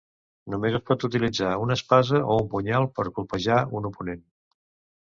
[0.53, 4.29] Només es pot utilitzar una espasa o un punyal per colpejar un oponent.